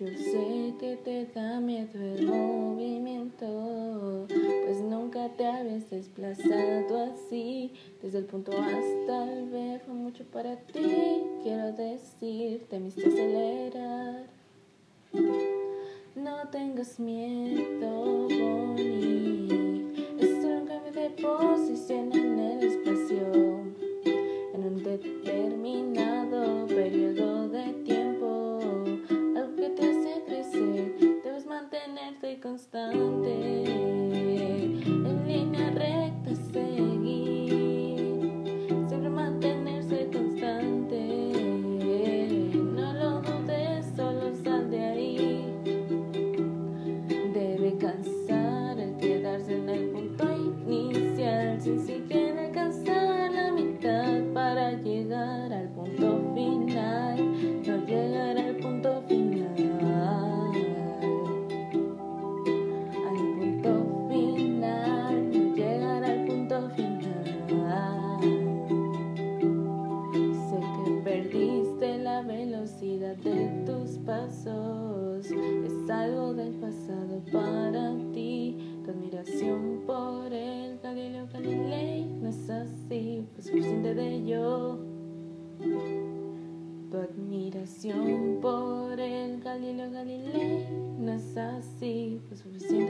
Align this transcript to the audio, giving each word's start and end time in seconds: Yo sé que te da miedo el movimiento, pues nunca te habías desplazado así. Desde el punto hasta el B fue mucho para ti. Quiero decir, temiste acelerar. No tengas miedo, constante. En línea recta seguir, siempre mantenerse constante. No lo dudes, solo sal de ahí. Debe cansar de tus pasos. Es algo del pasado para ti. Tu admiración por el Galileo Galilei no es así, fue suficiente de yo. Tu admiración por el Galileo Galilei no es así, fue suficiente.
Yo 0.00 0.08
sé 0.08 0.74
que 0.80 0.96
te 1.04 1.24
da 1.26 1.60
miedo 1.60 2.02
el 2.02 2.26
movimiento, 2.26 4.26
pues 4.26 4.80
nunca 4.80 5.28
te 5.36 5.46
habías 5.46 5.88
desplazado 5.88 7.12
así. 7.12 7.72
Desde 8.02 8.18
el 8.18 8.24
punto 8.24 8.50
hasta 8.50 9.32
el 9.32 9.50
B 9.50 9.80
fue 9.84 9.94
mucho 9.94 10.24
para 10.24 10.56
ti. 10.56 11.22
Quiero 11.44 11.70
decir, 11.74 12.66
temiste 12.68 13.06
acelerar. 13.06 14.26
No 16.16 16.48
tengas 16.50 16.98
miedo, 16.98 18.03
constante. 32.44 33.64
En 34.84 35.26
línea 35.26 35.70
recta 35.70 36.34
seguir, 36.52 38.20
siempre 38.86 39.08
mantenerse 39.08 40.10
constante. 40.12 41.00
No 42.54 42.92
lo 42.92 43.22
dudes, 43.22 43.86
solo 43.96 44.34
sal 44.44 44.70
de 44.70 44.84
ahí. 44.84 45.54
Debe 47.32 47.78
cansar 47.78 48.23
de 73.22 73.64
tus 73.64 73.98
pasos. 73.98 75.26
Es 75.30 75.90
algo 75.90 76.34
del 76.34 76.54
pasado 76.54 77.22
para 77.32 77.94
ti. 78.12 78.80
Tu 78.84 78.90
admiración 78.90 79.82
por 79.86 80.32
el 80.32 80.78
Galileo 80.80 81.26
Galilei 81.32 82.04
no 82.04 82.28
es 82.28 82.50
así, 82.50 83.26
fue 83.34 83.42
suficiente 83.42 83.94
de 83.94 84.24
yo. 84.24 84.78
Tu 86.90 86.96
admiración 86.96 88.38
por 88.40 89.00
el 89.00 89.40
Galileo 89.40 89.90
Galilei 89.90 90.66
no 90.98 91.12
es 91.12 91.36
así, 91.36 92.20
fue 92.28 92.36
suficiente. 92.36 92.83